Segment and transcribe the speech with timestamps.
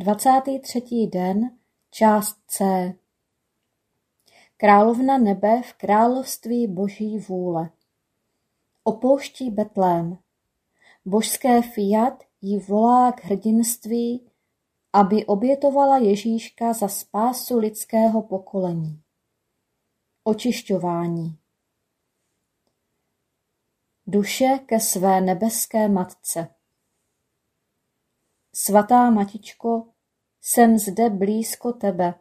[0.00, 1.06] 23.
[1.12, 1.58] den,
[1.90, 2.64] část C.
[4.56, 7.70] Královna nebe v království boží vůle.
[8.84, 10.18] Opouští Betlém.
[11.04, 14.30] Božské fiat jí volá k hrdinství,
[14.92, 19.02] aby obětovala Ježíška za spásu lidského pokolení.
[20.24, 21.38] Očišťování.
[24.06, 26.48] Duše ke své nebeské matce.
[28.54, 29.89] Svatá Matičko,
[30.42, 32.14] jsem zde blízko tebe,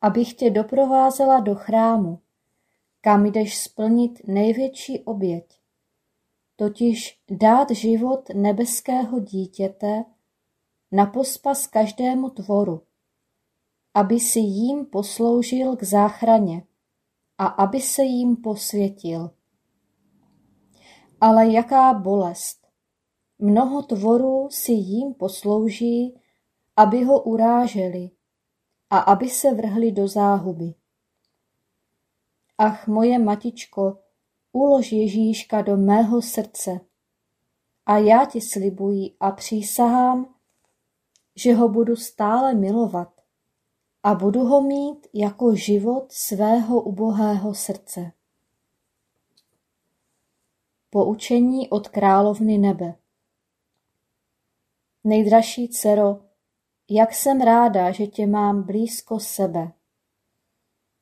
[0.00, 2.20] abych tě doprovázela do chrámu,
[3.00, 5.60] kam jdeš splnit největší oběť,
[6.56, 10.04] totiž dát život nebeského dítěte
[10.92, 12.82] na pospas každému tvoru,
[13.94, 16.62] aby si jím posloužil k záchraně
[17.38, 19.30] a aby se jím posvětil.
[21.20, 22.66] Ale jaká bolest!
[23.38, 26.20] Mnoho tvorů si jím poslouží,
[26.76, 28.10] aby ho uráželi
[28.90, 30.74] a aby se vrhli do záhuby.
[32.58, 33.98] Ach, moje matičko,
[34.52, 36.80] ulož Ježíška do mého srdce
[37.86, 40.34] a já ti slibuji a přísahám,
[41.36, 43.20] že ho budu stále milovat
[44.02, 48.12] a budu ho mít jako život svého ubohého srdce.
[50.90, 52.94] Poučení od královny nebe
[55.04, 56.23] Nejdražší dcero,
[56.90, 59.72] jak jsem ráda, že tě mám blízko sebe.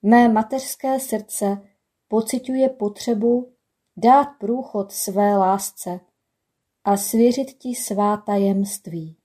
[0.02, 1.68] Mé mateřské srdce
[2.08, 3.52] pociťuje potřebu
[3.96, 6.00] dát průchod své lásce
[6.84, 9.16] a svěřit ti svá tajemství.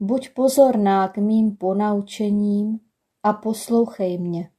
[0.00, 2.80] Buď pozorná k mým ponaučením
[3.22, 4.50] a poslouchej mě.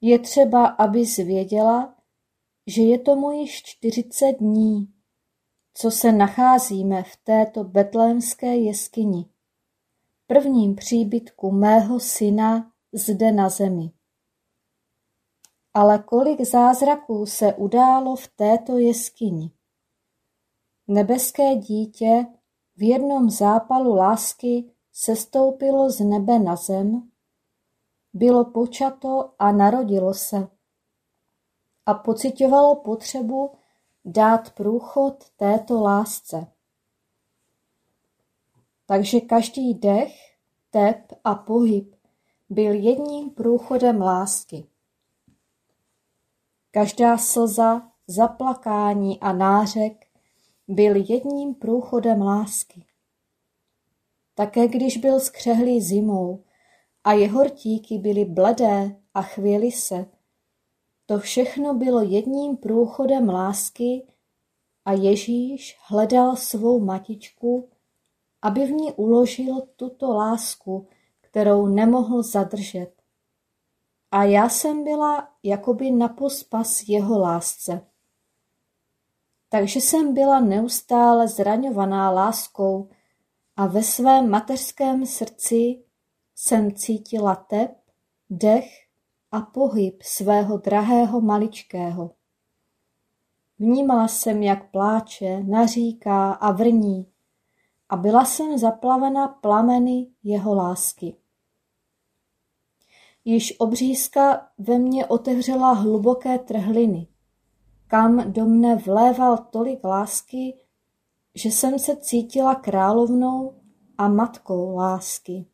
[0.00, 1.96] Je třeba, aby zvěděla,
[2.66, 4.95] že je tomu již čtyřicet dní,
[5.78, 9.30] co se nacházíme v této betlémské jeskyni,
[10.26, 13.90] prvním příbytku mého syna zde na zemi.
[15.74, 19.50] Ale kolik zázraků se událo v této jeskyni.
[20.88, 22.26] Nebeské dítě
[22.76, 27.10] v jednom zápalu lásky sestoupilo z nebe na zem,
[28.12, 30.48] bylo počato a narodilo se
[31.86, 33.50] a pocitovalo potřebu
[34.06, 36.46] dát průchod této lásce.
[38.86, 40.36] Takže každý dech,
[40.70, 41.96] tep a pohyb
[42.50, 44.66] byl jedním průchodem lásky.
[46.70, 50.06] Každá slza, zaplakání a nářek
[50.68, 52.86] byl jedním průchodem lásky.
[54.34, 56.44] Také když byl skřehlý zimou
[57.04, 60.06] a jeho rtíky byly bledé a chvěly se,
[61.06, 64.06] to všechno bylo jedním průchodem lásky
[64.84, 67.68] a Ježíš hledal svou matičku,
[68.42, 70.88] aby v ní uložil tuto lásku,
[71.20, 72.92] kterou nemohl zadržet.
[74.10, 77.86] A já jsem byla jakoby na pospas jeho lásce.
[79.48, 82.88] Takže jsem byla neustále zraňovaná láskou
[83.56, 85.82] a ve svém mateřském srdci
[86.34, 87.76] jsem cítila tep,
[88.30, 88.85] dech
[89.36, 92.10] a pohyb svého drahého maličkého.
[93.58, 97.06] Vnímala jsem, jak pláče, naříká a vrní
[97.88, 101.16] a byla jsem zaplavena plameny jeho lásky.
[103.24, 107.08] Již obřízka ve mně otevřela hluboké trhliny,
[107.86, 110.58] kam do mne vléval tolik lásky,
[111.34, 113.60] že jsem se cítila královnou
[113.98, 115.46] a matkou lásky.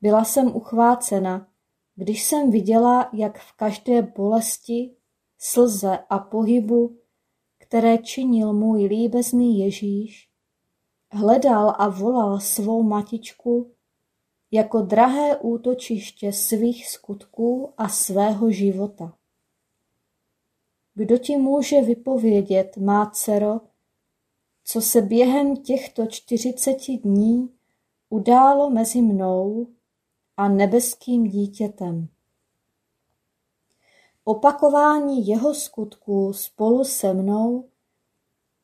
[0.00, 1.49] Byla jsem uchvácena,
[2.00, 4.96] když jsem viděla, jak v každé bolesti,
[5.38, 6.96] slze a pohybu,
[7.58, 10.28] které činil můj líbezný Ježíš,
[11.10, 13.70] hledal a volal svou matičku
[14.50, 19.14] jako drahé útočiště svých skutků a svého života.
[20.94, 23.60] Kdo ti může vypovědět, má dcero,
[24.64, 27.50] co se během těchto čtyřiceti dní
[28.08, 29.66] událo mezi mnou
[30.40, 32.08] a nebeským dítětem.
[34.24, 37.68] Opakování jeho skutků spolu se mnou,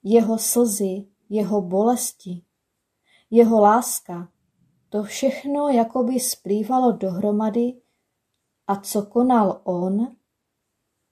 [0.02, 2.42] jeho slzy, jeho bolesti,
[3.30, 4.32] jeho láska,
[4.88, 7.82] to všechno jakoby splývalo dohromady
[8.66, 10.16] a co konal on,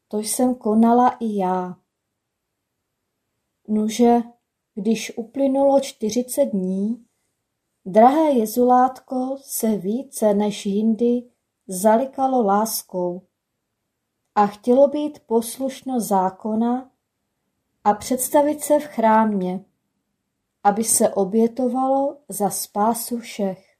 [0.08, 1.76] to jsem konala i já.
[3.68, 4.22] Nuže,
[4.74, 7.03] když uplynulo čtyřicet dní,
[7.86, 11.30] Drahé jezulátko se více než jindy
[11.66, 13.22] zalikalo láskou
[14.34, 16.90] a chtělo být poslušno zákona
[17.84, 19.64] a představit se v chrámě,
[20.64, 23.76] aby se obětovalo za spásu všech.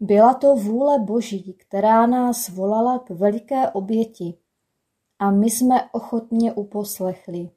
[0.00, 4.38] Byla to vůle Boží, která nás volala k veliké oběti
[5.18, 7.50] a my jsme ochotně uposlechli.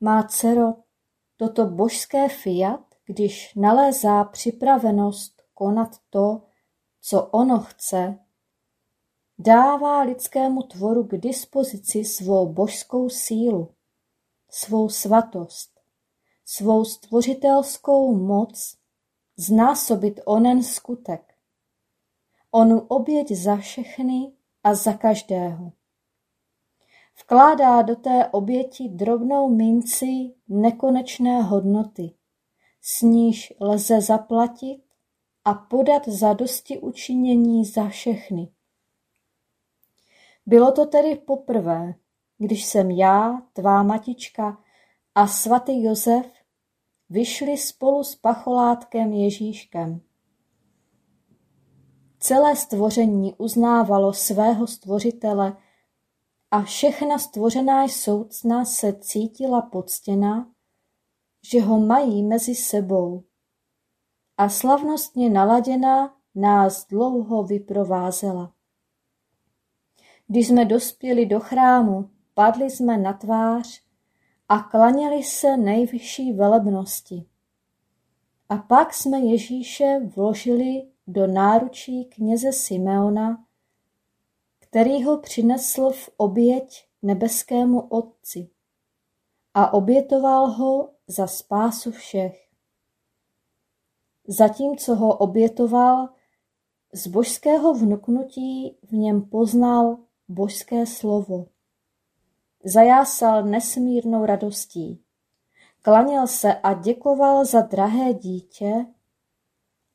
[0.00, 0.74] Má dcero,
[1.40, 6.42] Toto božské fiat, když nalézá připravenost konat to,
[7.00, 8.18] co ono chce,
[9.38, 13.74] dává lidskému tvoru k dispozici svou božskou sílu,
[14.50, 15.80] svou svatost,
[16.44, 18.76] svou stvořitelskou moc
[19.36, 21.34] znásobit onen skutek,
[22.50, 24.32] onu oběť za všechny
[24.64, 25.72] a za každého.
[27.22, 32.14] Vkládá do té oběti drobnou minci nekonečné hodnoty,
[32.82, 34.82] s níž lze zaplatit
[35.44, 38.52] a podat zadosti učinění za všechny.
[40.46, 41.94] Bylo to tedy poprvé,
[42.38, 44.58] když jsem já, tvá matička
[45.14, 46.26] a svatý Josef
[47.10, 50.00] vyšli spolu s pacholátkem Ježíškem.
[52.18, 55.56] Celé stvoření uznávalo svého stvořitele
[56.50, 60.50] a všechna stvořená soucna se cítila poctěna,
[61.42, 63.24] že ho mají mezi sebou
[64.36, 68.52] a slavnostně naladěná nás dlouho vyprovázela.
[70.26, 73.82] Když jsme dospěli do chrámu, padli jsme na tvář
[74.48, 77.26] a klaněli se nejvyšší velebnosti.
[78.48, 83.44] A pak jsme Ježíše vložili do náručí kněze Simeona,
[84.70, 88.50] který ho přinesl v oběť nebeskému Otci
[89.54, 92.48] a obětoval ho za spásu všech.
[94.28, 96.08] Zatímco ho obětoval,
[96.92, 99.98] z božského vnuknutí v něm poznal
[100.28, 101.46] božské slovo.
[102.64, 105.04] Zajásal nesmírnou radostí.
[105.82, 108.86] Klaněl se a děkoval za drahé dítě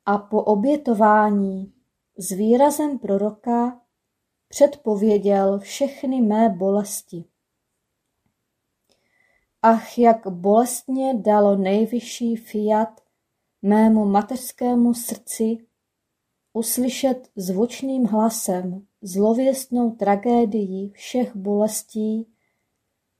[0.06, 1.72] a po obětování
[2.16, 3.80] s výrazem proroka
[4.48, 7.24] předpověděl všechny mé bolesti.
[9.62, 13.00] Ach, jak bolestně dalo nejvyšší fiat
[13.62, 15.66] mému mateřskému srdci
[16.52, 22.26] uslyšet zvučným hlasem zlověstnou tragédii všech bolestí,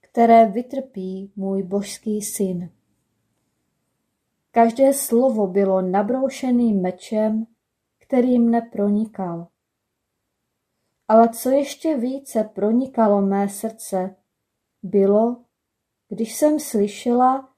[0.01, 2.71] které vytrpí můj božský syn.
[4.51, 7.47] Každé slovo bylo nabroušeným mečem,
[7.99, 9.49] který mne pronikal.
[11.09, 14.17] Ale co ještě více pronikalo mé srdce,
[14.83, 15.45] bylo,
[16.09, 17.49] když jsem slyšela,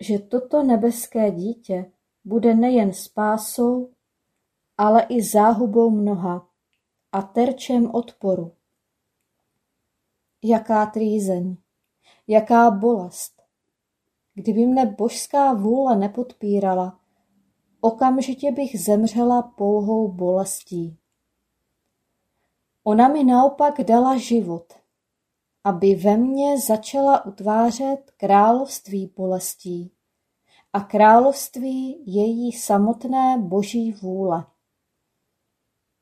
[0.00, 1.92] že toto nebeské dítě
[2.24, 3.90] bude nejen spásou,
[4.78, 6.48] ale i záhubou mnoha
[7.12, 8.52] a terčem odporu.
[10.44, 11.56] Jaká trýzeň,
[12.26, 13.42] jaká bolest.
[14.34, 17.00] Kdyby mne božská vůle nepodpírala,
[17.80, 20.98] okamžitě bych zemřela pouhou bolestí.
[22.88, 24.72] Ona mi naopak dala život,
[25.64, 29.92] aby ve mně začala utvářet království bolestí
[30.72, 34.44] a království její samotné boží vůle.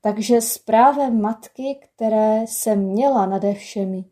[0.00, 4.04] Takže s právem matky, které jsem měla nade všemi,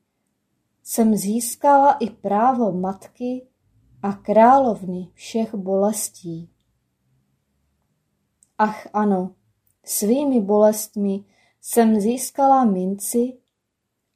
[0.82, 3.48] jsem získala i právo matky
[4.02, 6.50] a královny všech bolestí.
[8.58, 9.34] Ach ano,
[9.84, 11.24] svými bolestmi
[11.62, 13.38] jsem získala minci,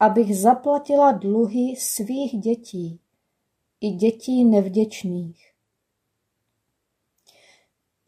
[0.01, 3.01] abych zaplatila dluhy svých dětí
[3.81, 5.53] i dětí nevděčných.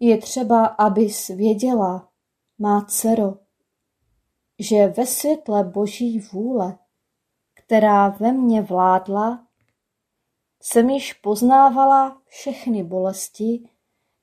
[0.01, 2.09] Je třeba, abys věděla,
[2.59, 3.39] má dcero,
[4.59, 6.79] že ve světle boží vůle,
[7.55, 9.47] která ve mně vládla,
[10.61, 13.69] jsem již poznávala všechny bolesti,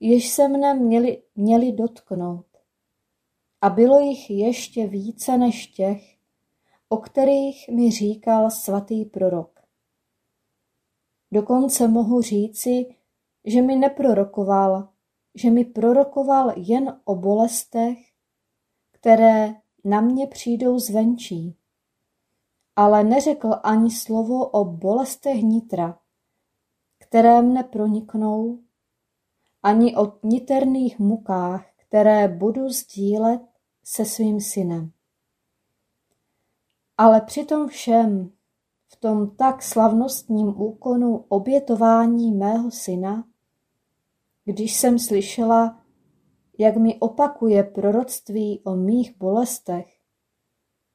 [0.00, 2.55] jež se mne měli, měli dotknout.
[3.60, 6.16] A bylo jich ještě více než těch,
[6.88, 9.60] o kterých mi říkal svatý prorok.
[11.32, 12.96] Dokonce mohu říci,
[13.44, 14.88] že mi neprorokoval,
[15.34, 17.98] že mi prorokoval jen o bolestech,
[18.90, 21.56] které na mě přijdou zvenčí.
[22.76, 25.98] Ale neřekl ani slovo o bolestech nitra,
[26.98, 28.58] které mne proniknou,
[29.62, 33.40] ani o niterných mukách, které budu sdílet
[33.84, 34.92] se svým synem.
[36.98, 38.30] Ale při tom všem,
[38.88, 43.28] v tom tak slavnostním úkonu obětování mého syna,
[44.44, 45.82] když jsem slyšela,
[46.58, 49.86] jak mi opakuje proroctví o mých bolestech,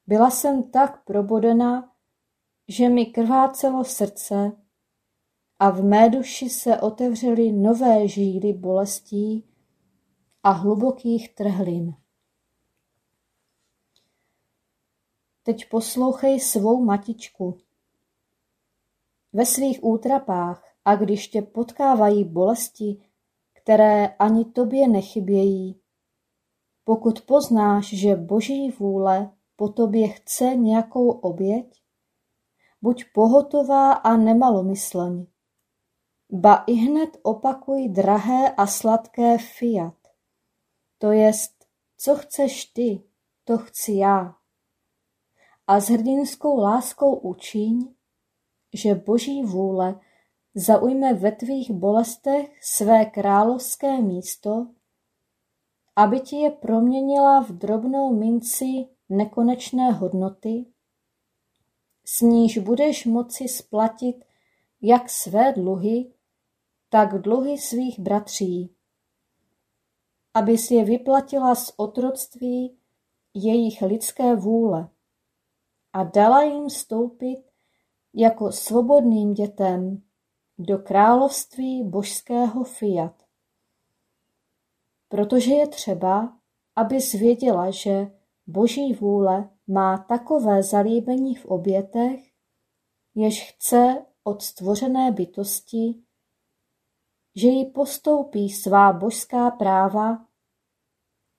[0.06, 1.92] byla jsem tak probodena,
[2.68, 4.52] že mi krvácelo srdce
[5.58, 9.51] a v mé duši se otevřely nové žíly bolestí
[10.42, 11.94] a hlubokých trhlin.
[15.42, 17.58] Teď poslouchej svou matičku.
[19.32, 23.02] Ve svých útrapách a když tě potkávají bolesti,
[23.52, 25.80] které ani tobě nechybějí,
[26.84, 31.82] pokud poznáš, že Boží vůle po tobě chce nějakou oběť,
[32.82, 35.26] buď pohotová a nemalomyslň.
[36.30, 40.01] Ba i hned opakuj drahé a sladké fiat.
[41.02, 41.66] To jest,
[41.98, 43.02] co chceš ty,
[43.44, 44.34] to chci já.
[45.66, 47.94] A s hrdinskou láskou učiň,
[48.72, 50.00] že Boží vůle
[50.54, 54.66] zaujme ve tvých bolestech své královské místo,
[55.96, 60.66] aby ti je proměnila v drobnou minci nekonečné hodnoty,
[62.04, 64.24] s níž budeš moci splatit
[64.82, 66.12] jak své dluhy,
[66.88, 68.74] tak dluhy svých bratří,
[70.34, 72.78] abys je vyplatila z otroctví
[73.34, 74.88] jejich lidské vůle
[75.92, 77.38] a dala jim stoupit
[78.14, 80.02] jako svobodným dětem
[80.58, 83.22] do království božského fiat.
[85.08, 86.38] Protože je třeba,
[86.76, 88.06] abys věděla, že
[88.46, 92.32] boží vůle má takové zalíbení v obětech,
[93.14, 96.02] jež chce od stvořené bytosti,
[97.34, 100.26] že jí postoupí svá božská práva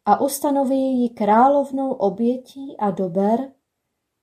[0.06, 3.54] a ustanoví ji královnou obětí a dober,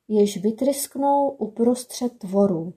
[0.09, 2.75] jež vytrysknou uprostřed tvorů.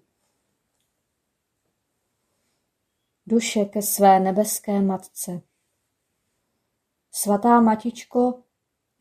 [3.25, 5.41] Duše ke své nebeské matce.
[7.12, 8.43] Svatá matičko,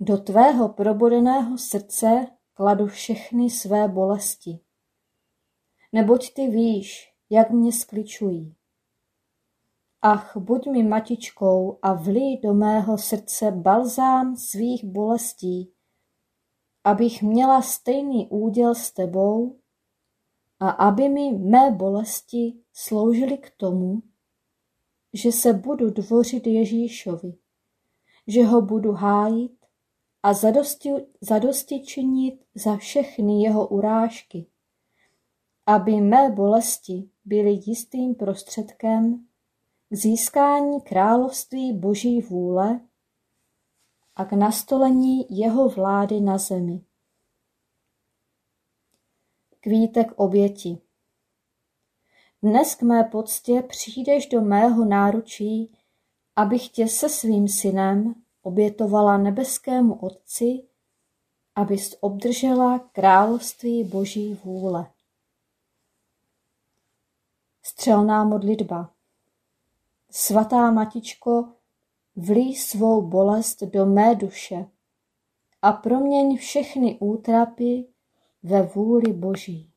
[0.00, 4.60] Do tvého probodeného srdce kladu všechny své bolesti.
[5.92, 8.54] Neboť ty víš, jak mě skličují.
[10.04, 15.72] Ach, buď mi matičkou a vlí do mého srdce balzám svých bolestí,
[16.84, 19.60] abych měla stejný úděl s tebou
[20.60, 24.02] a aby mi mé bolesti sloužily k tomu,
[25.12, 27.38] že se budu dvořit Ježíšovi,
[28.26, 29.66] že ho budu hájit
[30.22, 30.90] a zadosti,
[31.20, 34.46] zadosti činit za všechny jeho urážky,
[35.66, 39.26] aby mé bolesti byly jistým prostředkem
[39.92, 42.80] k získání království Boží vůle
[44.16, 46.84] a k nastolení jeho vlády na zemi.
[49.60, 50.78] Kvítek oběti
[52.42, 55.76] Dnes k mé poctě přijdeš do mého náručí,
[56.36, 60.68] abych tě se svým synem obětovala nebeskému Otci,
[61.54, 64.92] abys obdržela království Boží vůle.
[67.62, 68.91] Střelná modlitba
[70.14, 71.48] Svatá Matičko,
[72.16, 74.66] vlí svou bolest do mé duše
[75.62, 77.86] a proměň všechny útrapy
[78.42, 79.71] ve vůli Boží.